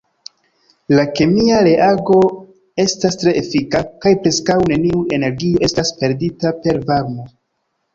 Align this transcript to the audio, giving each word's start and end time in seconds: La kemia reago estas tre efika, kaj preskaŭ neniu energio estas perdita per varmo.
La 0.99 1.03
kemia 1.19 1.59
reago 1.67 2.17
estas 2.85 3.21
tre 3.27 3.37
efika, 3.45 3.85
kaj 4.07 4.17
preskaŭ 4.27 4.59
neniu 4.75 5.07
energio 5.23 5.67
estas 5.73 5.97
perdita 6.05 6.59
per 6.67 6.87
varmo. 6.95 7.33